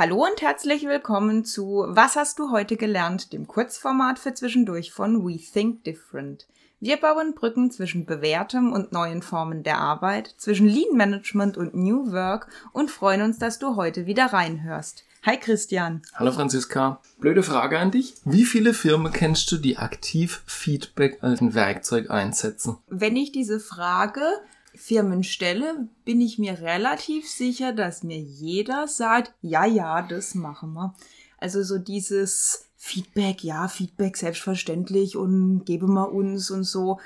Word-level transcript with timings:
Hallo 0.00 0.24
und 0.24 0.40
herzlich 0.40 0.86
willkommen 0.86 1.44
zu 1.44 1.84
Was 1.86 2.16
hast 2.16 2.38
du 2.38 2.50
heute 2.50 2.78
gelernt, 2.78 3.34
dem 3.34 3.46
Kurzformat 3.46 4.18
für 4.18 4.32
zwischendurch 4.32 4.92
von 4.92 5.26
We 5.26 5.36
Think 5.36 5.84
Different. 5.84 6.46
Wir 6.80 6.96
bauen 6.96 7.34
Brücken 7.34 7.70
zwischen 7.70 8.06
bewährtem 8.06 8.72
und 8.72 8.92
neuen 8.92 9.20
Formen 9.20 9.62
der 9.62 9.76
Arbeit, 9.76 10.34
zwischen 10.38 10.66
Lean 10.66 10.96
Management 10.96 11.58
und 11.58 11.74
New 11.74 12.12
Work 12.12 12.48
und 12.72 12.90
freuen 12.90 13.20
uns, 13.20 13.38
dass 13.38 13.58
du 13.58 13.76
heute 13.76 14.06
wieder 14.06 14.32
reinhörst. 14.32 15.04
Hi 15.26 15.36
Christian. 15.36 16.00
Hallo 16.14 16.32
Franziska. 16.32 17.02
Blöde 17.18 17.42
Frage 17.42 17.78
an 17.78 17.90
dich. 17.90 18.14
Wie 18.24 18.46
viele 18.46 18.72
Firmen 18.72 19.12
kennst 19.12 19.52
du, 19.52 19.58
die 19.58 19.76
aktiv 19.76 20.42
Feedback 20.46 21.18
als 21.20 21.42
ein 21.42 21.52
Werkzeug 21.52 22.08
einsetzen? 22.08 22.78
Wenn 22.88 23.16
ich 23.16 23.32
diese 23.32 23.60
Frage 23.60 24.22
Firmen 24.74 25.24
stelle, 25.24 25.88
bin 26.04 26.20
ich 26.20 26.38
mir 26.38 26.60
relativ 26.60 27.28
sicher, 27.28 27.72
dass 27.72 28.02
mir 28.02 28.18
jeder 28.18 28.86
sagt, 28.86 29.34
ja, 29.42 29.64
ja, 29.66 30.02
das 30.02 30.34
machen 30.34 30.74
wir. 30.74 30.94
Also 31.38 31.62
so 31.62 31.78
dieses 31.78 32.70
Feedback, 32.76 33.44
ja, 33.44 33.68
Feedback 33.68 34.16
selbstverständlich 34.16 35.16
und 35.16 35.64
gebe 35.64 35.86
mal 35.86 36.04
uns 36.04 36.50
und 36.50 36.64
so. 36.64 36.98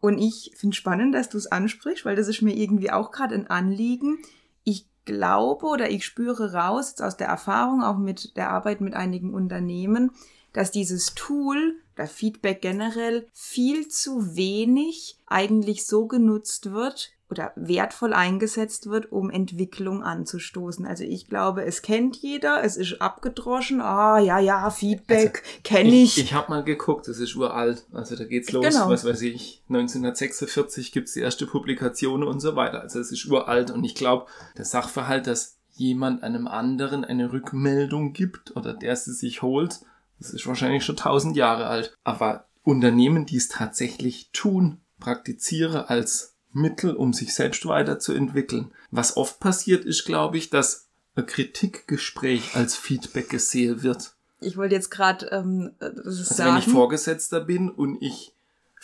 Und 0.00 0.18
ich 0.18 0.52
finde 0.56 0.76
spannend, 0.76 1.14
dass 1.14 1.28
du 1.28 1.38
es 1.38 1.46
ansprichst, 1.46 2.04
weil 2.04 2.16
das 2.16 2.28
ist 2.28 2.42
mir 2.42 2.54
irgendwie 2.54 2.90
auch 2.90 3.10
gerade 3.10 3.34
ein 3.34 3.48
Anliegen. 3.48 4.18
Ich 4.62 4.86
glaube 5.04 5.66
oder 5.66 5.90
ich 5.90 6.04
spüre 6.04 6.52
raus, 6.52 6.90
jetzt 6.90 7.02
aus 7.02 7.16
der 7.16 7.28
Erfahrung, 7.28 7.82
auch 7.82 7.98
mit 7.98 8.36
der 8.36 8.50
Arbeit 8.50 8.80
mit 8.80 8.94
einigen 8.94 9.34
Unternehmen, 9.34 10.10
dass 10.52 10.70
dieses 10.70 11.14
Tool, 11.14 11.76
der 11.96 12.06
Feedback 12.06 12.62
generell, 12.62 13.26
viel 13.32 13.88
zu 13.88 14.36
wenig 14.36 15.18
eigentlich 15.26 15.86
so 15.86 16.06
genutzt 16.06 16.72
wird, 16.72 17.16
oder 17.28 17.52
wertvoll 17.56 18.12
eingesetzt 18.12 18.88
wird, 18.88 19.10
um 19.10 19.30
Entwicklung 19.30 20.02
anzustoßen. 20.04 20.86
Also 20.86 21.02
ich 21.02 21.26
glaube, 21.28 21.64
es 21.64 21.82
kennt 21.82 22.16
jeder, 22.16 22.62
es 22.62 22.76
ist 22.76 23.00
abgedroschen, 23.00 23.80
ah 23.80 24.18
ja, 24.18 24.38
ja, 24.38 24.70
Feedback 24.70 25.42
also, 25.44 25.60
kenne 25.64 25.88
ich. 25.88 26.18
Ich, 26.18 26.24
ich 26.24 26.34
habe 26.34 26.50
mal 26.50 26.62
geguckt, 26.62 27.08
es 27.08 27.18
ist 27.18 27.34
uralt, 27.34 27.84
also 27.92 28.14
da 28.14 28.24
geht's 28.24 28.52
los, 28.52 28.64
genau. 28.64 28.88
was 28.88 29.04
weiß 29.04 29.22
ich, 29.22 29.62
1946 29.68 30.92
gibt's 30.92 31.14
die 31.14 31.20
erste 31.20 31.46
Publikation 31.46 32.22
und 32.22 32.40
so 32.40 32.54
weiter. 32.54 32.82
Also 32.82 33.00
es 33.00 33.10
ist 33.10 33.26
uralt 33.26 33.72
und 33.72 33.82
ich 33.82 33.96
glaube, 33.96 34.26
der 34.56 34.64
Sachverhalt, 34.64 35.26
dass 35.26 35.56
jemand 35.72 36.22
einem 36.22 36.46
anderen 36.46 37.04
eine 37.04 37.32
Rückmeldung 37.32 38.12
gibt 38.12 38.56
oder 38.56 38.72
der 38.72 38.94
sie 38.94 39.12
sich 39.12 39.42
holt, 39.42 39.80
das 40.18 40.30
ist 40.30 40.46
wahrscheinlich 40.46 40.84
schon 40.84 40.96
tausend 40.96 41.36
Jahre 41.36 41.66
alt. 41.66 41.96
Aber 42.04 42.46
Unternehmen, 42.62 43.26
die 43.26 43.36
es 43.36 43.48
tatsächlich 43.48 44.30
tun, 44.32 44.80
praktiziere 44.98 45.90
als 45.90 46.36
Mittel, 46.52 46.94
um 46.94 47.12
sich 47.12 47.34
selbst 47.34 47.66
weiterzuentwickeln. 47.66 48.72
Was 48.90 49.16
oft 49.16 49.40
passiert 49.40 49.84
ist, 49.84 50.04
glaube 50.04 50.38
ich, 50.38 50.50
dass 50.50 50.88
ein 51.14 51.26
Kritikgespräch 51.26 52.56
als 52.56 52.76
Feedback 52.76 53.28
gesehen 53.28 53.82
wird. 53.82 54.14
Ich 54.40 54.56
wollte 54.56 54.74
jetzt 54.74 54.90
gerade 54.90 55.26
ähm, 55.32 55.72
also 55.80 56.22
sagen. 56.22 56.52
Wenn 56.52 56.58
ich 56.58 56.68
Vorgesetzter 56.68 57.40
bin 57.40 57.70
und 57.70 58.00
ich 58.02 58.35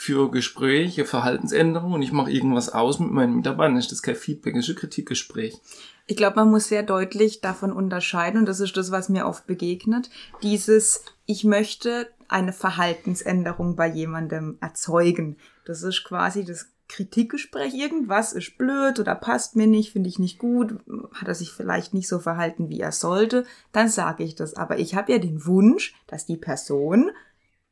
führe 0.02 0.30
Gespräche, 0.30 1.04
Verhaltensänderungen 1.04 1.94
und 1.94 2.02
ich 2.02 2.10
mache 2.10 2.32
irgendwas 2.32 2.68
aus 2.68 2.98
mit 2.98 3.12
meinen 3.12 3.36
Mitarbeitern, 3.36 3.76
ist 3.76 3.92
das 3.92 4.02
kein 4.02 4.16
Feedback, 4.16 4.54
das 4.54 4.64
ist 4.64 4.70
ein 4.70 4.80
Kritikgespräch. 4.80 5.60
Ich 6.08 6.16
glaube, 6.16 6.36
man 6.36 6.50
muss 6.50 6.66
sehr 6.66 6.82
deutlich 6.82 7.40
davon 7.40 7.72
unterscheiden, 7.72 8.40
und 8.40 8.46
das 8.46 8.58
ist 8.58 8.76
das, 8.76 8.90
was 8.90 9.08
mir 9.08 9.26
oft 9.26 9.46
begegnet, 9.46 10.10
dieses, 10.42 11.04
ich 11.24 11.44
möchte 11.44 12.08
eine 12.26 12.52
Verhaltensänderung 12.52 13.76
bei 13.76 13.86
jemandem 13.86 14.58
erzeugen. 14.60 15.36
Das 15.64 15.84
ist 15.84 16.02
quasi 16.02 16.44
das 16.44 16.66
Kritikgespräch, 16.88 17.72
irgendwas 17.72 18.32
ist 18.32 18.58
blöd 18.58 18.98
oder 18.98 19.14
passt 19.14 19.54
mir 19.54 19.68
nicht, 19.68 19.92
finde 19.92 20.08
ich 20.08 20.18
nicht 20.18 20.38
gut, 20.38 20.74
hat 21.14 21.28
er 21.28 21.36
sich 21.36 21.52
vielleicht 21.52 21.94
nicht 21.94 22.08
so 22.08 22.18
verhalten, 22.18 22.68
wie 22.68 22.80
er 22.80 22.92
sollte, 22.92 23.46
dann 23.70 23.88
sage 23.88 24.24
ich 24.24 24.34
das. 24.34 24.54
Aber 24.54 24.78
ich 24.78 24.96
habe 24.96 25.12
ja 25.12 25.18
den 25.18 25.46
Wunsch, 25.46 25.94
dass 26.08 26.26
die 26.26 26.36
Person 26.36 27.12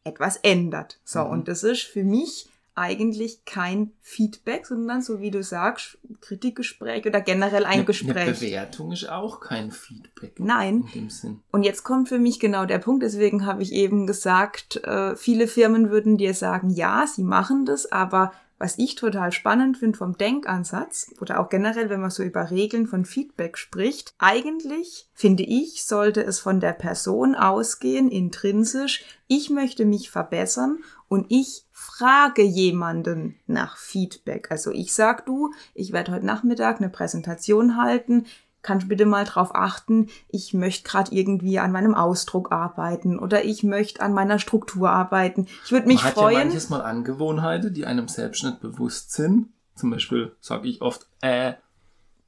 etwas 0.04 0.36
ändert. 0.36 1.00
So, 1.04 1.24
mhm. 1.24 1.30
und 1.30 1.48
das 1.48 1.62
ist 1.62 1.82
für 1.82 2.04
mich 2.04 2.48
eigentlich 2.74 3.44
kein 3.44 3.92
Feedback, 4.00 4.66
sondern 4.66 5.02
so 5.02 5.20
wie 5.20 5.30
du 5.30 5.42
sagst, 5.42 5.98
Kritikgespräch 6.20 7.04
oder 7.04 7.20
generell 7.20 7.64
ein 7.64 7.72
eine, 7.72 7.84
Gespräch. 7.84 8.16
Eine 8.16 8.32
Bewertung 8.32 8.92
ist 8.92 9.08
auch 9.08 9.40
kein 9.40 9.70
Feedback. 9.70 10.38
Nein. 10.38 10.84
In 10.94 11.02
dem 11.02 11.10
Sinn. 11.10 11.40
Und 11.50 11.64
jetzt 11.64 11.82
kommt 11.82 12.08
für 12.08 12.18
mich 12.18 12.40
genau 12.40 12.64
der 12.64 12.78
Punkt, 12.78 13.02
deswegen 13.02 13.44
habe 13.44 13.62
ich 13.62 13.72
eben 13.72 14.06
gesagt, 14.06 14.76
äh, 14.84 15.14
viele 15.16 15.46
Firmen 15.46 15.90
würden 15.90 16.16
dir 16.16 16.32
sagen, 16.32 16.70
ja, 16.70 17.06
sie 17.06 17.24
machen 17.24 17.66
das, 17.66 17.90
aber 17.90 18.32
was 18.60 18.76
ich 18.76 18.94
total 18.94 19.32
spannend 19.32 19.78
finde 19.78 19.96
vom 19.96 20.18
Denkansatz 20.18 21.14
oder 21.20 21.40
auch 21.40 21.48
generell, 21.48 21.88
wenn 21.88 22.02
man 22.02 22.10
so 22.10 22.22
über 22.22 22.50
Regeln 22.50 22.86
von 22.86 23.06
Feedback 23.06 23.56
spricht, 23.56 24.14
eigentlich 24.18 25.08
finde 25.14 25.44
ich, 25.44 25.86
sollte 25.86 26.22
es 26.22 26.38
von 26.38 26.60
der 26.60 26.74
Person 26.74 27.34
ausgehen, 27.34 28.10
intrinsisch, 28.10 29.02
ich 29.26 29.48
möchte 29.48 29.86
mich 29.86 30.10
verbessern 30.10 30.80
und 31.08 31.26
ich 31.30 31.64
frage 31.72 32.42
jemanden 32.42 33.36
nach 33.46 33.78
Feedback. 33.78 34.50
Also 34.50 34.72
ich 34.72 34.92
sag 34.92 35.24
du, 35.24 35.54
ich 35.72 35.92
werde 35.92 36.12
heute 36.12 36.26
Nachmittag 36.26 36.80
eine 36.80 36.90
Präsentation 36.90 37.78
halten, 37.82 38.26
kannst 38.62 38.88
bitte 38.88 39.06
mal 39.06 39.24
drauf 39.24 39.54
achten, 39.54 40.08
ich 40.28 40.54
möchte 40.54 40.88
gerade 40.88 41.14
irgendwie 41.14 41.58
an 41.58 41.72
meinem 41.72 41.94
Ausdruck 41.94 42.52
arbeiten 42.52 43.18
oder 43.18 43.44
ich 43.44 43.62
möchte 43.62 44.02
an 44.02 44.12
meiner 44.12 44.38
Struktur 44.38 44.90
arbeiten. 44.90 45.46
Ich 45.64 45.72
würde 45.72 45.86
mich 45.86 46.02
Man 46.02 46.12
freuen. 46.12 46.26
Hat 46.26 46.42
ja 46.42 46.44
manches 46.44 46.70
Mal 46.70 46.82
Angewohnheiten, 46.82 47.72
die 47.72 47.86
einem 47.86 48.08
selbst 48.08 48.44
nicht 48.44 48.60
bewusst 48.60 49.12
sind. 49.12 49.48
Zum 49.74 49.90
Beispiel 49.90 50.32
sage 50.40 50.68
ich 50.68 50.82
oft 50.82 51.06
äh, 51.22 51.54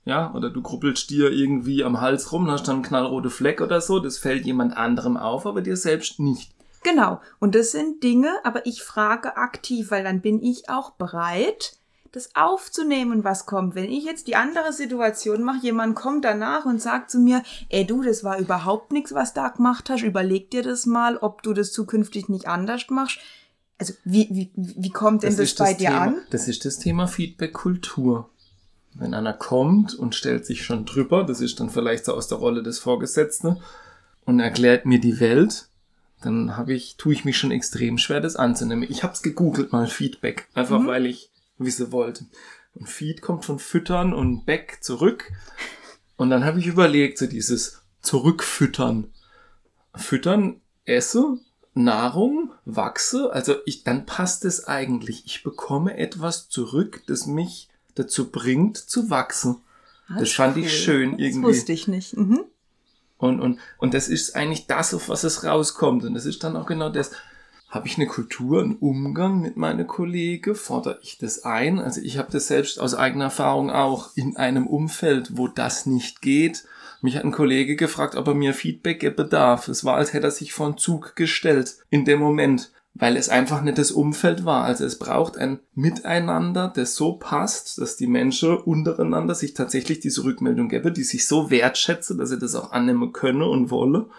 ja, 0.04 0.32
oder 0.34 0.50
du 0.50 0.62
gruppelst 0.62 1.10
dir 1.10 1.31
irgendwie 1.31 1.84
am 1.84 2.00
Hals 2.00 2.32
rum, 2.32 2.50
hast 2.50 2.66
dann 2.66 2.76
einen 2.76 2.84
knallrote 2.84 3.31
Fleck 3.31 3.60
oder 3.60 3.81
so, 3.81 4.00
das 4.00 4.19
fällt 4.19 4.44
jemand 4.44 4.76
anderem 4.76 5.16
auf, 5.16 5.47
aber 5.47 5.62
dir 5.62 5.76
selbst 5.76 6.19
nicht. 6.19 6.53
Genau, 6.82 7.21
und 7.38 7.54
das 7.54 7.71
sind 7.71 8.03
Dinge, 8.03 8.41
aber 8.42 8.66
ich 8.66 8.82
frage 8.82 9.37
aktiv, 9.37 9.92
weil 9.92 10.03
dann 10.03 10.21
bin 10.21 10.42
ich 10.42 10.69
auch 10.69 10.91
bereit, 10.92 11.76
das 12.12 12.34
aufzunehmen, 12.34 13.25
was 13.25 13.47
kommt. 13.47 13.75
Wenn 13.75 13.91
ich 13.91 14.05
jetzt 14.05 14.27
die 14.27 14.37
andere 14.37 14.73
Situation 14.73 15.43
mache, 15.43 15.62
jemand 15.62 15.97
kommt 15.97 16.25
danach 16.25 16.67
und 16.67 16.81
sagt 16.81 17.11
zu 17.11 17.19
mir, 17.19 17.43
ey 17.71 17.87
du, 17.87 18.03
das 18.03 18.23
war 18.23 18.39
überhaupt 18.39 18.93
nichts, 18.93 19.15
was 19.15 19.34
da 19.34 19.49
gemacht 19.49 19.91
hast, 19.91 20.03
überleg 20.03 20.51
dir 20.51 20.62
das 20.62 20.87
mal, 20.87 21.17
ob 21.17 21.43
du 21.43 21.53
das 21.53 21.72
zukünftig 21.72 22.28
nicht 22.28 22.47
anders 22.47 22.84
machst. 22.91 23.19
Also 23.78 23.95
wie, 24.05 24.28
wie, 24.31 24.53
wie 24.55 24.91
kommt 24.91 25.22
denn 25.22 25.37
das, 25.37 25.55
das 25.55 25.67
bei 25.67 25.75
dir 25.75 25.89
Thema, 25.89 26.01
an? 26.03 26.17
Das 26.31 26.47
ist 26.47 26.65
das 26.65 26.78
Thema 26.78 27.09
Feedback-Kultur. 27.09 28.28
Wenn 28.95 29.15
einer 29.15 29.33
kommt 29.33 29.95
und 29.95 30.15
stellt 30.15 30.45
sich 30.45 30.65
schon 30.65 30.84
drüber, 30.84 31.25
das 31.25 31.41
ist 31.41 31.59
dann 31.59 31.71
vielleicht 31.71 32.05
so 32.05 32.12
aus 32.12 32.28
der 32.28 32.39
Rolle 32.39 32.62
des 32.62 32.78
Vorgesetzten, 32.78 33.56
und 34.25 34.41
erklärt 34.41 34.87
mir 34.87 35.01
die 35.01 35.21
Welt, 35.21 35.69
dann 36.21 36.56
habe 36.56 36.75
ich, 36.75 36.97
tue 36.97 37.12
ich 37.12 37.25
mich 37.25 37.37
schon 37.37 37.51
extrem 37.51 37.99
schwer, 37.99 38.21
das 38.21 38.37
anzunehmen. 38.37 38.87
Ich 38.89 39.03
habe 39.03 39.15
es 39.15 39.22
gegoogelt 39.22 39.72
mal 39.72 39.89
Feedback, 39.89 40.49
einfach 40.55 40.81
mhm. 40.81 40.87
weil 40.87 41.06
ich 41.06 41.31
wie 41.65 41.71
sie 41.71 41.93
wollten. 41.93 42.31
Und 42.75 42.89
Feed 42.89 43.23
kommt 43.23 43.45
von 43.45 43.59
Füttern 43.59 44.15
und 44.15 44.47
Back 44.47 44.78
zurück. 44.83 45.31
Und 46.17 46.31
dann 46.31 46.45
habe 46.45 46.61
ich 46.61 46.67
überlegt, 46.67 47.19
so 47.19 47.27
dieses 47.27 47.83
Zurückfüttern. 48.00 49.12
Füttern, 49.95 50.61
esse, 50.84 51.39
Nahrung, 51.75 52.53
wachse, 52.65 53.33
also 53.33 53.56
ich, 53.65 53.83
dann 53.84 54.05
passt 54.06 54.45
es 54.45 54.67
eigentlich. 54.67 55.25
Ich 55.27 55.43
bekomme 55.43 55.97
etwas 55.97 56.49
zurück, 56.49 57.03
das 57.06 57.27
mich 57.27 57.69
dazu 57.95 58.31
bringt, 58.31 58.77
zu 58.77 59.11
wachsen. 59.11 59.56
Das, 60.09 60.21
das 60.21 60.33
fand 60.33 60.56
cool. 60.56 60.65
ich 60.65 60.84
schön 60.84 61.19
irgendwie. 61.19 61.49
Das 61.49 61.59
wusste 61.59 61.72
ich 61.72 61.89
nicht. 61.89 62.17
Mhm. 62.17 62.45
Und, 63.17 63.41
und, 63.41 63.59
und 63.78 63.95
das 63.95 64.09
ist 64.09 64.34
eigentlich 64.34 64.67
das, 64.67 64.93
auf 64.95 65.09
was 65.09 65.25
es 65.25 65.45
rauskommt. 65.45 66.05
Und 66.05 66.15
das 66.15 66.27
ist 66.27 66.43
dann 66.45 66.56
auch 66.56 66.67
genau 66.67 66.91
das. 66.91 67.12
Habe 67.72 67.87
ich 67.87 67.97
eine 67.97 68.06
Kultur, 68.06 68.60
einen 68.60 68.77
Umgang 68.77 69.41
mit 69.41 69.57
meinen 69.57 69.86
Kollegen? 69.86 70.54
Fordere 70.54 70.98
ich 71.01 71.16
das 71.16 71.42
ein? 71.47 71.78
Also 71.78 72.03
ich 72.03 72.19
habe 72.19 72.30
das 72.30 72.47
selbst 72.47 72.78
aus 72.78 72.95
eigener 72.95 73.24
Erfahrung 73.24 73.71
auch 73.71 74.10
in 74.15 74.36
einem 74.36 74.66
Umfeld, 74.66 75.39
wo 75.39 75.48
das 75.48 75.86
nicht 75.86 76.21
geht. 76.21 76.65
Mich 77.01 77.16
hat 77.16 77.24
ein 77.24 77.33
Kollege 77.33 77.74
gefragt, 77.74 78.15
ob 78.15 78.28
er 78.28 78.34
mir 78.34 78.53
Feedback 78.53 79.01
geben 79.01 79.30
darf. 79.30 79.69
Es 79.69 79.86
war, 79.86 79.95
als 79.95 80.13
hätte 80.13 80.27
er 80.27 80.30
sich 80.33 80.53
vor 80.53 80.66
einen 80.66 80.77
Zug 80.77 81.16
gestellt 81.16 81.78
in 81.89 82.04
dem 82.04 82.21
Moment, 82.21 82.72
weil 82.92 83.16
es 83.16 83.30
einfach 83.30 83.63
nicht 83.63 83.78
das 83.78 83.91
Umfeld 83.91 84.45
war. 84.45 84.65
Also 84.65 84.84
es 84.84 84.98
braucht 84.98 85.39
ein 85.39 85.59
Miteinander, 85.74 86.71
das 86.77 86.95
so 86.95 87.15
passt, 87.15 87.78
dass 87.78 87.97
die 87.97 88.07
Menschen 88.07 88.54
untereinander 88.54 89.34
sich 89.34 89.54
tatsächlich 89.54 90.01
diese 90.01 90.24
Rückmeldung 90.24 90.69
geben, 90.69 90.92
die 90.92 91.04
sich 91.04 91.27
so 91.27 91.51
wertschätzen, 91.51 92.19
dass 92.19 92.28
sie 92.28 92.39
das 92.39 92.54
auch 92.54 92.72
annehmen 92.72 93.15
können 93.15 93.41
und 93.41 93.71
wollen. 93.71 94.10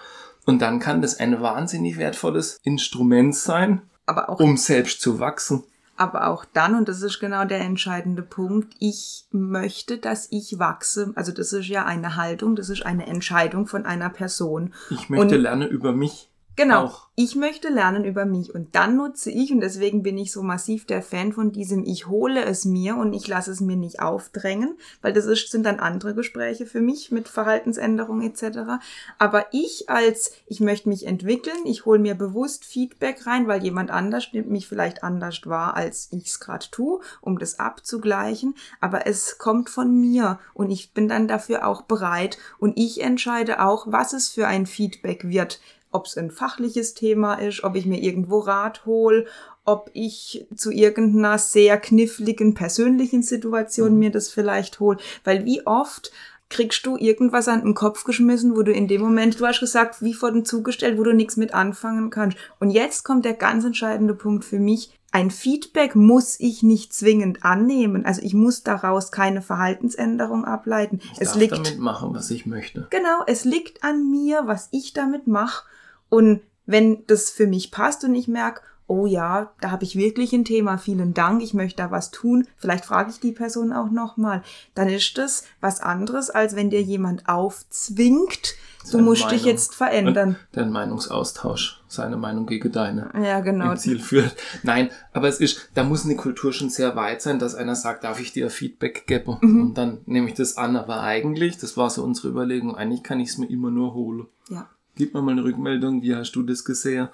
Und 0.45 0.61
dann 0.61 0.79
kann 0.79 1.01
das 1.01 1.19
ein 1.19 1.41
wahnsinnig 1.41 1.97
wertvolles 1.97 2.59
Instrument 2.63 3.35
sein, 3.35 3.81
aber 4.05 4.29
auch, 4.29 4.39
um 4.39 4.57
selbst 4.57 5.01
zu 5.01 5.19
wachsen. 5.19 5.63
Aber 5.95 6.27
auch 6.27 6.43
dann, 6.43 6.75
und 6.75 6.89
das 6.89 7.01
ist 7.01 7.19
genau 7.19 7.45
der 7.45 7.61
entscheidende 7.61 8.23
Punkt, 8.23 8.73
ich 8.79 9.25
möchte, 9.31 9.99
dass 9.99 10.27
ich 10.31 10.57
wachse. 10.57 11.13
Also 11.15 11.31
das 11.31 11.53
ist 11.53 11.67
ja 11.67 11.85
eine 11.85 12.15
Haltung, 12.15 12.55
das 12.55 12.69
ist 12.69 12.85
eine 12.85 13.05
Entscheidung 13.05 13.67
von 13.67 13.85
einer 13.85 14.09
Person. 14.09 14.73
Ich 14.89 15.09
möchte 15.09 15.35
und, 15.35 15.41
lernen 15.41 15.69
über 15.69 15.93
mich. 15.93 16.29
Genau. 16.55 16.85
Auch. 16.85 17.07
Ich 17.15 17.35
möchte 17.35 17.69
lernen 17.69 18.05
über 18.05 18.25
mich 18.25 18.55
und 18.55 18.73
dann 18.73 18.95
nutze 18.95 19.29
ich, 19.29 19.51
und 19.51 19.61
deswegen 19.61 20.01
bin 20.01 20.17
ich 20.17 20.31
so 20.31 20.41
massiv 20.41 20.85
der 20.85 21.03
Fan 21.03 21.31
von 21.31 21.51
diesem, 21.51 21.83
ich 21.83 22.07
hole 22.07 22.43
es 22.43 22.65
mir 22.65 22.95
und 22.95 23.13
ich 23.13 23.27
lasse 23.27 23.51
es 23.51 23.59
mir 23.59 23.75
nicht 23.75 24.01
aufdrängen, 24.01 24.77
weil 25.03 25.13
das 25.13 25.25
ist, 25.25 25.51
sind 25.51 25.63
dann 25.63 25.79
andere 25.79 26.15
Gespräche 26.15 26.65
für 26.65 26.81
mich 26.81 27.11
mit 27.11 27.27
Verhaltensänderung 27.27 28.21
etc. 28.21 28.81
Aber 29.19 29.45
ich 29.51 29.91
als, 29.91 30.31
ich 30.47 30.59
möchte 30.59 30.89
mich 30.89 31.05
entwickeln, 31.05 31.65
ich 31.65 31.85
hole 31.85 31.99
mir 31.99 32.15
bewusst 32.15 32.65
Feedback 32.65 33.27
rein, 33.27 33.47
weil 33.47 33.63
jemand 33.63 33.91
anders 33.91 34.29
nimmt 34.33 34.49
mich 34.49 34.67
vielleicht 34.67 35.03
anders 35.03 35.41
wahr, 35.45 35.75
als 35.75 36.07
ich 36.11 36.25
es 36.25 36.39
gerade 36.39 36.65
tue, 36.71 36.99
um 37.21 37.37
das 37.37 37.59
abzugleichen. 37.59 38.55
Aber 38.79 39.05
es 39.05 39.37
kommt 39.37 39.69
von 39.69 39.99
mir 39.99 40.39
und 40.55 40.71
ich 40.71 40.93
bin 40.93 41.07
dann 41.07 41.27
dafür 41.27 41.67
auch 41.67 41.83
bereit 41.83 42.39
und 42.57 42.75
ich 42.75 43.01
entscheide 43.01 43.63
auch, 43.63 43.85
was 43.87 44.13
es 44.13 44.29
für 44.29 44.47
ein 44.47 44.65
Feedback 44.65 45.29
wird 45.29 45.59
ob 45.93 46.05
es 46.05 46.17
ein 46.17 46.31
fachliches 46.31 46.93
Thema 46.93 47.35
ist, 47.35 47.63
ob 47.63 47.75
ich 47.75 47.85
mir 47.85 48.01
irgendwo 48.01 48.39
Rat 48.39 48.85
hol, 48.85 49.27
ob 49.65 49.89
ich 49.93 50.45
zu 50.55 50.71
irgendeiner 50.71 51.37
sehr 51.37 51.77
kniffligen 51.77 52.53
persönlichen 52.53 53.23
Situation 53.23 53.97
mir 53.97 54.11
das 54.11 54.29
vielleicht 54.29 54.79
hol. 54.79 54.97
Weil 55.23 55.45
wie 55.45 55.65
oft 55.65 56.11
kriegst 56.49 56.85
du 56.85 56.97
irgendwas 56.97 57.47
an 57.47 57.61
den 57.61 57.73
Kopf 57.73 58.03
geschmissen, 58.03 58.55
wo 58.55 58.61
du 58.61 58.71
in 58.71 58.87
dem 58.87 59.01
Moment, 59.01 59.39
du 59.39 59.45
hast 59.45 59.59
gesagt, 59.59 60.01
wie 60.01 60.13
vor 60.13 60.31
den 60.31 60.45
Zug 60.45 60.65
gestellt, 60.65 60.99
wo 60.99 61.03
du 61.03 61.13
nichts 61.13 61.35
mit 61.35 61.53
anfangen 61.53 62.09
kannst. 62.09 62.37
Und 62.59 62.69
jetzt 62.69 63.03
kommt 63.03 63.25
der 63.25 63.33
ganz 63.33 63.65
entscheidende 63.65 64.13
Punkt 64.13 64.45
für 64.45 64.59
mich. 64.59 64.91
Ein 65.11 65.31
Feedback 65.31 65.95
muss 65.95 66.39
ich 66.39 66.63
nicht 66.63 66.93
zwingend 66.93 67.43
annehmen. 67.45 68.05
Also 68.05 68.21
ich 68.23 68.33
muss 68.33 68.63
daraus 68.63 69.11
keine 69.11 69.41
Verhaltensänderung 69.41 70.45
ableiten. 70.45 70.99
Ich 71.01 71.21
es 71.21 71.29
darf 71.29 71.39
liegt 71.39 71.53
damit 71.53 71.79
machen, 71.79 72.13
was 72.13 72.29
ich 72.31 72.45
möchte. 72.45 72.87
Genau, 72.89 73.23
es 73.27 73.45
liegt 73.45 73.83
an 73.83 74.09
mir, 74.09 74.43
was 74.45 74.69
ich 74.71 74.93
damit 74.93 75.27
mache. 75.27 75.65
Und 76.13 76.41
wenn 76.67 77.07
das 77.07 77.31
für 77.31 77.47
mich 77.47 77.71
passt 77.71 78.03
und 78.03 78.13
ich 78.13 78.27
merke, 78.27 78.61
oh 78.85 79.07
ja, 79.07 79.51
da 79.61 79.71
habe 79.71 79.83
ich 79.83 79.95
wirklich 79.95 80.31
ein 80.33 80.45
Thema, 80.45 80.77
vielen 80.77 81.15
Dank, 81.15 81.41
ich 81.41 81.55
möchte 81.55 81.77
da 81.77 81.89
was 81.89 82.11
tun, 82.11 82.47
vielleicht 82.55 82.85
frage 82.85 83.09
ich 83.09 83.19
die 83.19 83.31
Person 83.31 83.73
auch 83.73 83.89
nochmal, 83.89 84.43
dann 84.75 84.89
ist 84.89 85.17
das 85.17 85.43
was 85.59 85.81
anderes, 85.81 86.29
als 86.29 86.55
wenn 86.55 86.69
dir 86.69 86.83
jemand 86.83 87.27
aufzwingt, 87.27 88.53
du 88.83 88.89
Seine 88.89 89.03
musst 89.03 89.23
dich 89.23 89.41
Meinung. 89.41 89.47
jetzt 89.47 89.73
verändern. 89.73 90.35
Der 90.53 90.67
Meinungsaustausch, 90.67 91.81
seine 91.87 92.17
Meinung 92.17 92.45
gegen 92.45 92.71
deine. 92.71 93.09
Ja, 93.19 93.39
genau. 93.39 93.73
Ziel 93.73 93.97
führt. 93.97 94.35
Nein, 94.61 94.91
aber 95.13 95.29
es 95.29 95.39
ist, 95.39 95.71
da 95.73 95.83
muss 95.83 96.05
eine 96.05 96.15
Kultur 96.15 96.53
schon 96.53 96.69
sehr 96.69 96.95
weit 96.95 97.23
sein, 97.23 97.39
dass 97.39 97.55
einer 97.55 97.75
sagt, 97.75 98.03
darf 98.03 98.19
ich 98.19 98.33
dir 98.33 98.51
Feedback 98.51 99.07
geben? 99.07 99.37
Mhm. 99.41 99.61
Und 99.61 99.77
dann 99.79 100.01
nehme 100.05 100.27
ich 100.27 100.35
das 100.35 100.57
an. 100.57 100.75
Aber 100.75 101.01
eigentlich, 101.01 101.57
das 101.57 101.75
war 101.75 101.89
so 101.89 102.03
unsere 102.03 102.27
Überlegung, 102.27 102.75
eigentlich 102.75 103.01
kann 103.01 103.19
ich 103.19 103.29
es 103.29 103.39
mir 103.39 103.49
immer 103.49 103.71
nur 103.71 103.95
holen. 103.95 104.27
Ja. 104.49 104.69
Gib 104.95 105.13
mir 105.13 105.21
mal 105.21 105.31
eine 105.31 105.43
Rückmeldung, 105.43 106.01
wie 106.01 106.15
hast 106.15 106.33
du 106.33 106.43
das 106.43 106.63
gesehen? 106.63 107.09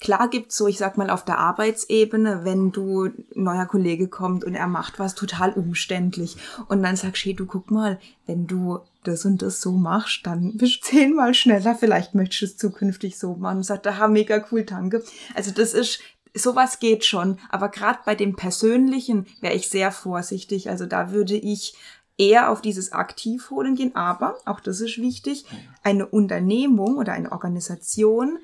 Klar 0.00 0.28
gibt's 0.28 0.56
so, 0.56 0.66
ich 0.66 0.78
sag 0.78 0.98
mal, 0.98 1.10
auf 1.10 1.24
der 1.24 1.38
Arbeitsebene, 1.38 2.40
wenn 2.42 2.72
du 2.72 3.10
neuer 3.34 3.66
Kollege 3.66 4.08
kommt 4.08 4.42
und 4.42 4.54
er 4.54 4.66
macht 4.66 4.98
was 4.98 5.14
total 5.14 5.52
umständlich 5.52 6.36
und 6.66 6.82
dann 6.82 6.96
sagst, 6.96 7.24
hey, 7.24 7.34
du 7.34 7.46
guck 7.46 7.70
mal, 7.70 8.00
wenn 8.26 8.48
du 8.48 8.80
das 9.04 9.24
und 9.24 9.42
das 9.42 9.60
so 9.60 9.70
machst, 9.70 10.26
dann 10.26 10.56
bist 10.56 10.78
du 10.82 10.90
zehnmal 10.90 11.34
schneller, 11.34 11.76
vielleicht 11.76 12.16
möchtest 12.16 12.42
du 12.42 12.46
es 12.46 12.56
zukünftig 12.56 13.16
so 13.16 13.34
machen. 13.36 13.58
Und 13.58 13.62
sagt, 13.62 13.86
aha, 13.86 14.08
mega 14.08 14.44
cool, 14.50 14.64
danke. 14.64 15.04
Also 15.34 15.52
das 15.52 15.72
ist, 15.72 16.00
sowas 16.34 16.80
geht 16.80 17.04
schon, 17.04 17.38
aber 17.50 17.68
gerade 17.68 18.00
bei 18.04 18.16
dem 18.16 18.34
Persönlichen 18.34 19.26
wäre 19.40 19.54
ich 19.54 19.68
sehr 19.68 19.92
vorsichtig. 19.92 20.68
Also 20.68 20.86
da 20.86 21.12
würde 21.12 21.34
ich 21.34 21.76
eher 22.18 22.50
auf 22.50 22.60
dieses 22.60 22.92
Aktivholen 22.92 23.74
gehen, 23.74 23.96
aber, 23.96 24.36
auch 24.44 24.60
das 24.60 24.80
ist 24.80 24.98
wichtig, 24.98 25.44
eine 25.82 26.06
Unternehmung 26.06 26.96
oder 26.96 27.12
eine 27.12 27.32
Organisation 27.32 28.38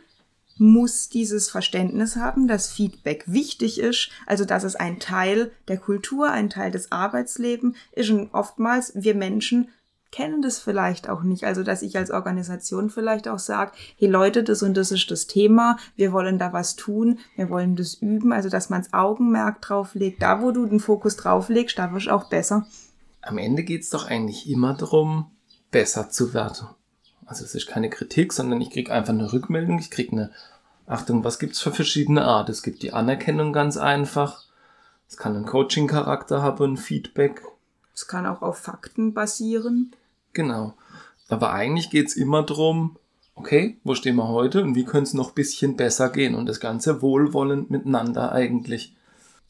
muss 0.58 1.08
dieses 1.08 1.48
Verständnis 1.48 2.16
haben, 2.16 2.48
dass 2.48 2.68
Feedback 2.68 3.24
wichtig 3.26 3.78
ist, 3.78 4.10
also 4.26 4.44
dass 4.44 4.64
es 4.64 4.76
ein 4.76 4.98
Teil 4.98 5.52
der 5.68 5.78
Kultur, 5.78 6.30
ein 6.30 6.50
Teil 6.50 6.70
des 6.70 6.90
Arbeitslebens 6.90 7.76
ist. 7.92 8.10
Und 8.10 8.34
oftmals 8.34 8.92
wir 8.94 9.14
Menschen 9.14 9.68
kennen 10.10 10.42
das 10.42 10.58
vielleicht 10.58 11.08
auch 11.08 11.22
nicht. 11.22 11.44
Also 11.44 11.62
dass 11.62 11.82
ich 11.82 11.96
als 11.96 12.10
Organisation 12.10 12.90
vielleicht 12.90 13.28
auch 13.28 13.38
sage, 13.38 13.72
hey 13.98 14.08
Leute, 14.08 14.42
das 14.42 14.62
und 14.62 14.76
das 14.76 14.90
ist 14.90 15.10
das 15.10 15.26
Thema, 15.26 15.76
wir 15.96 16.12
wollen 16.12 16.38
da 16.38 16.52
was 16.52 16.76
tun, 16.76 17.18
wir 17.36 17.50
wollen 17.50 17.76
das 17.76 17.94
üben, 17.94 18.32
also 18.32 18.48
dass 18.48 18.70
man 18.70 18.82
das 18.82 18.92
Augenmerk 18.92 19.60
drauf 19.62 19.94
legt, 19.94 20.22
da 20.22 20.42
wo 20.42 20.50
du 20.50 20.66
den 20.66 20.80
Fokus 20.80 21.16
drauf 21.16 21.48
legst, 21.48 21.78
da 21.78 21.92
wirst 21.92 22.06
du 22.06 22.10
auch 22.10 22.28
besser. 22.28 22.66
Am 23.22 23.38
Ende 23.38 23.62
geht's 23.62 23.90
doch 23.90 24.06
eigentlich 24.06 24.48
immer 24.48 24.74
darum, 24.74 25.30
besser 25.70 26.10
zu 26.10 26.34
werden. 26.34 26.68
Also 27.26 27.44
es 27.44 27.54
ist 27.54 27.66
keine 27.66 27.90
Kritik, 27.90 28.32
sondern 28.32 28.60
ich 28.60 28.70
krieg 28.70 28.90
einfach 28.90 29.12
eine 29.12 29.32
Rückmeldung, 29.32 29.78
ich 29.78 29.90
krieg 29.90 30.12
eine 30.12 30.30
Achtung, 30.86 31.24
was 31.24 31.38
gibt's 31.38 31.60
für 31.60 31.72
verschiedene 31.72 32.24
Art? 32.24 32.48
Es 32.48 32.62
gibt 32.62 32.82
die 32.82 32.94
Anerkennung 32.94 33.52
ganz 33.52 33.76
einfach. 33.76 34.44
Es 35.06 35.18
kann 35.18 35.36
einen 35.36 35.44
Coaching-Charakter 35.44 36.42
haben, 36.42 36.72
ein 36.72 36.76
Feedback. 36.78 37.42
Es 37.94 38.08
kann 38.08 38.26
auch 38.26 38.40
auf 38.40 38.58
Fakten 38.58 39.12
basieren. 39.12 39.92
Genau. 40.32 40.74
Aber 41.28 41.52
eigentlich 41.52 41.90
geht's 41.90 42.16
immer 42.16 42.42
drum, 42.42 42.96
okay, 43.34 43.78
wo 43.84 43.94
stehen 43.94 44.16
wir 44.16 44.28
heute 44.28 44.62
und 44.62 44.74
wie 44.74 44.84
könnte 44.84 45.08
es 45.08 45.14
noch 45.14 45.32
bisschen 45.32 45.76
besser 45.76 46.08
gehen? 46.08 46.34
Und 46.34 46.46
das 46.46 46.60
Ganze 46.60 47.02
wohlwollend 47.02 47.70
miteinander 47.70 48.32
eigentlich. 48.32 48.94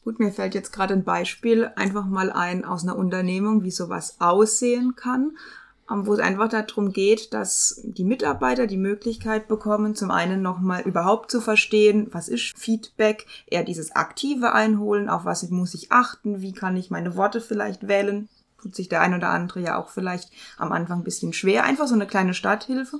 Gut, 0.09 0.19
mir 0.19 0.31
fällt 0.31 0.55
jetzt 0.55 0.73
gerade 0.73 0.95
ein 0.95 1.03
Beispiel 1.03 1.69
einfach 1.75 2.03
mal 2.03 2.31
ein 2.31 2.65
aus 2.65 2.81
einer 2.81 2.97
Unternehmung, 2.97 3.61
wie 3.63 3.69
sowas 3.69 4.15
aussehen 4.17 4.95
kann, 4.95 5.37
ähm, 5.87 6.07
wo 6.07 6.13
es 6.13 6.19
einfach 6.19 6.49
darum 6.49 6.93
geht, 6.93 7.31
dass 7.31 7.79
die 7.83 8.05
Mitarbeiter 8.05 8.65
die 8.65 8.77
Möglichkeit 8.77 9.47
bekommen, 9.47 9.93
zum 9.93 10.09
einen 10.09 10.41
nochmal 10.41 10.81
überhaupt 10.81 11.29
zu 11.29 11.41
verstehen, 11.41 12.07
was 12.09 12.27
ist 12.27 12.57
Feedback, 12.57 13.27
eher 13.45 13.63
dieses 13.63 13.95
aktive 13.95 14.51
Einholen, 14.51 15.09
auf 15.09 15.25
was 15.25 15.47
muss 15.51 15.75
ich 15.75 15.91
achten, 15.91 16.41
wie 16.41 16.53
kann 16.53 16.75
ich 16.75 16.89
meine 16.89 17.15
Worte 17.15 17.39
vielleicht 17.39 17.87
wählen. 17.87 18.29
Tut 18.59 18.75
sich 18.75 18.89
der 18.89 19.01
ein 19.01 19.13
oder 19.13 19.29
andere 19.29 19.59
ja 19.59 19.77
auch 19.77 19.89
vielleicht 19.89 20.31
am 20.57 20.71
Anfang 20.71 21.01
ein 21.01 21.03
bisschen 21.03 21.33
schwer, 21.33 21.65
einfach 21.65 21.85
so 21.85 21.93
eine 21.93 22.07
kleine 22.07 22.33
Starthilfe. 22.33 22.97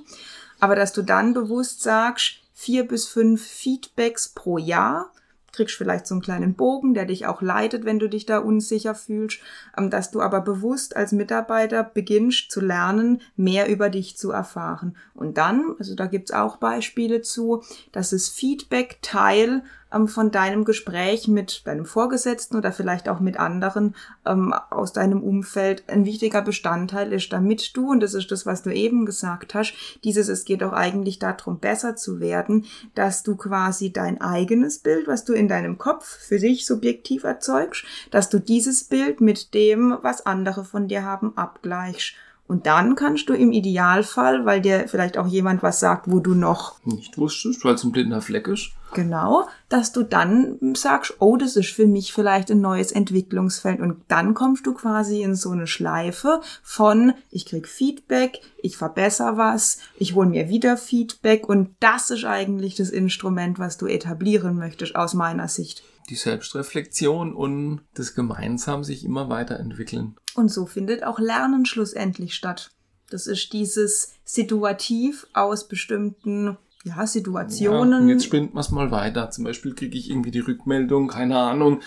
Aber 0.60 0.76
dass 0.76 0.92
du 0.92 1.02
dann 1.02 1.34
bewusst 1.34 1.82
sagst, 1.82 2.34
vier 2.54 2.86
bis 2.86 3.08
fünf 3.08 3.44
Feedbacks 3.44 4.28
pro 4.28 4.58
Jahr, 4.58 5.10
kriegst 5.52 5.76
vielleicht 5.76 6.06
so 6.06 6.14
einen 6.14 6.22
kleinen 6.22 6.54
Bogen, 6.54 6.94
der 6.94 7.04
dich 7.04 7.26
auch 7.26 7.42
leitet, 7.42 7.84
wenn 7.84 7.98
du 7.98 8.08
dich 8.08 8.26
da 8.26 8.38
unsicher 8.38 8.94
fühlst, 8.94 9.40
ähm, 9.76 9.90
dass 9.90 10.10
du 10.10 10.20
aber 10.20 10.40
bewusst 10.40 10.96
als 10.96 11.12
Mitarbeiter 11.12 11.84
beginnst 11.84 12.50
zu 12.50 12.60
lernen, 12.60 13.20
mehr 13.36 13.68
über 13.68 13.90
dich 13.90 14.16
zu 14.16 14.30
erfahren. 14.30 14.96
Und 15.14 15.38
dann, 15.38 15.74
also 15.78 15.94
da 15.94 16.06
gibt's 16.06 16.32
auch 16.32 16.56
Beispiele 16.56 17.22
zu, 17.22 17.62
dass 17.92 18.12
es 18.12 18.28
Feedback 18.28 18.98
Teil 19.02 19.62
ähm, 19.92 20.08
von 20.08 20.30
deinem 20.30 20.64
Gespräch 20.64 21.28
mit 21.28 21.66
deinem 21.66 21.84
Vorgesetzten 21.84 22.56
oder 22.56 22.72
vielleicht 22.72 23.08
auch 23.08 23.20
mit 23.20 23.38
anderen 23.38 23.94
ähm, 24.26 24.52
aus 24.70 24.92
deinem 24.92 25.22
Umfeld 25.22 25.84
ein 25.88 26.04
wichtiger 26.04 26.42
Bestandteil 26.42 27.12
ist, 27.12 27.32
damit 27.32 27.76
du, 27.76 27.90
und 27.90 28.00
das 28.00 28.14
ist 28.14 28.30
das, 28.30 28.46
was 28.46 28.62
du 28.62 28.70
eben 28.70 29.06
gesagt 29.06 29.54
hast, 29.54 29.74
dieses, 30.04 30.28
es 30.28 30.44
geht 30.44 30.62
auch 30.62 30.72
eigentlich 30.72 31.18
darum, 31.18 31.58
besser 31.58 31.96
zu 31.96 32.20
werden, 32.20 32.66
dass 32.94 33.22
du 33.22 33.36
quasi 33.36 33.92
dein 33.92 34.20
eigenes 34.20 34.78
Bild, 34.78 35.06
was 35.06 35.24
du 35.24 35.32
in 35.32 35.48
deinem 35.48 35.78
Kopf 35.78 36.06
für 36.06 36.38
dich 36.38 36.66
subjektiv 36.66 37.24
erzeugst, 37.24 37.84
dass 38.10 38.28
du 38.28 38.38
dieses 38.38 38.84
Bild 38.84 39.20
mit 39.20 39.54
dem, 39.54 39.98
was 40.02 40.26
andere 40.26 40.64
von 40.64 40.88
dir 40.88 41.04
haben, 41.04 41.36
abgleichst. 41.36 42.14
Und 42.50 42.66
dann 42.66 42.96
kannst 42.96 43.28
du 43.28 43.32
im 43.32 43.52
Idealfall, 43.52 44.44
weil 44.44 44.60
dir 44.60 44.88
vielleicht 44.88 45.16
auch 45.16 45.28
jemand 45.28 45.62
was 45.62 45.78
sagt, 45.78 46.10
wo 46.10 46.18
du 46.18 46.34
noch 46.34 46.84
Nicht 46.84 47.16
wusstest, 47.16 47.64
weil 47.64 47.76
es 47.76 47.84
ein 47.84 47.92
blinder 47.92 48.20
Fleck 48.20 48.48
ist. 48.48 48.72
Genau, 48.92 49.46
dass 49.68 49.92
du 49.92 50.02
dann 50.02 50.74
sagst, 50.74 51.14
oh, 51.20 51.36
das 51.36 51.54
ist 51.54 51.70
für 51.70 51.86
mich 51.86 52.12
vielleicht 52.12 52.50
ein 52.50 52.60
neues 52.60 52.90
Entwicklungsfeld 52.90 53.78
und 53.78 53.98
dann 54.08 54.34
kommst 54.34 54.66
du 54.66 54.74
quasi 54.74 55.22
in 55.22 55.36
so 55.36 55.50
eine 55.50 55.68
Schleife 55.68 56.40
von 56.64 57.12
ich 57.30 57.46
krieg 57.46 57.68
Feedback, 57.68 58.40
ich 58.60 58.76
verbessere 58.76 59.36
was, 59.36 59.78
ich 59.96 60.16
hole 60.16 60.28
mir 60.28 60.48
wieder 60.48 60.76
Feedback 60.76 61.48
und 61.48 61.70
das 61.78 62.10
ist 62.10 62.24
eigentlich 62.24 62.74
das 62.74 62.90
Instrument, 62.90 63.60
was 63.60 63.76
du 63.76 63.86
etablieren 63.86 64.56
möchtest 64.56 64.96
aus 64.96 65.14
meiner 65.14 65.46
Sicht. 65.46 65.84
Die 66.10 66.16
Selbstreflexion 66.16 67.32
und 67.34 67.82
das 67.94 68.14
Gemeinsam 68.14 68.82
sich 68.82 69.04
immer 69.04 69.28
weiterentwickeln. 69.28 70.16
Und 70.34 70.50
so 70.50 70.66
findet 70.66 71.04
auch 71.04 71.20
Lernen 71.20 71.66
schlussendlich 71.66 72.34
statt. 72.34 72.72
Das 73.10 73.26
ist 73.26 73.52
dieses 73.52 74.12
Situativ 74.24 75.26
aus 75.32 75.68
bestimmten 75.68 76.58
ja, 76.84 76.96
Ja, 76.96 77.06
Situationen. 77.06 78.02
und 78.02 78.08
jetzt 78.08 78.24
spinnt 78.24 78.54
man 78.54 78.62
es 78.62 78.70
mal 78.70 78.90
weiter. 78.90 79.30
Zum 79.30 79.44
Beispiel 79.44 79.74
kriege 79.74 79.98
ich 79.98 80.10
irgendwie 80.10 80.30
die 80.30 80.40
Rückmeldung, 80.40 81.08
keine 81.08 81.38
Ahnung, 81.38 81.80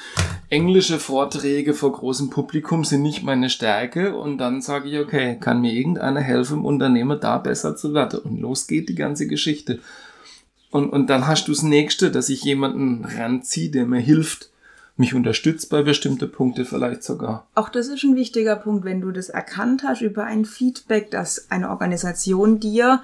englische 0.50 1.00
Vorträge 1.00 1.74
vor 1.74 1.94
großem 1.94 2.30
Publikum 2.30 2.86
sind 2.86 3.02
nicht 3.02 3.24
meine 3.24 3.50
Stärke. 3.50 4.16
Und 4.16 4.38
dann 4.38 4.62
sage 4.62 4.90
ich, 4.90 5.00
okay, 5.00 5.38
kann 5.40 5.62
mir 5.62 5.74
irgendeiner 5.74 6.22
helfen, 6.22 6.60
im 6.60 6.66
Unternehmen 6.66 7.20
da 7.20 7.40
besser 7.40 7.76
zu 7.76 7.94
werden? 7.94 8.20
Und 8.20 8.40
los 8.40 8.68
geht 8.68 8.88
die 8.88 8.96
ganze 8.96 9.28
Geschichte. 9.28 9.80
Und, 10.74 10.90
und 10.90 11.08
dann 11.08 11.28
hast 11.28 11.48
du 11.48 11.52
das 11.52 11.62
Nächste, 11.62 12.10
dass 12.10 12.30
ich 12.30 12.44
jemanden 12.44 13.06
ranziehe, 13.06 13.70
der 13.70 13.86
mir 13.86 14.00
hilft, 14.00 14.50
mich 14.98 15.14
unterstützt 15.14 15.70
bei 15.70 15.84
bestimmten 15.84 16.32
Punkten 16.32 16.66
vielleicht 16.66 17.04
sogar. 17.04 17.46
Auch 17.54 17.70
das 17.70 17.90
ist 17.90 18.04
ein 18.04 18.16
wichtiger 18.16 18.56
Punkt, 18.56 18.84
wenn 18.84 19.00
du 19.00 19.12
das 19.12 19.30
erkannt 19.30 19.84
hast 19.84 20.02
über 20.02 20.24
ein 20.24 20.46
Feedback, 20.46 21.12
dass 21.12 21.52
eine 21.52 21.70
Organisation 21.70 22.60
dir 22.60 23.04